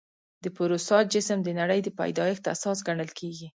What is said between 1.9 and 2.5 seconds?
پیدایښت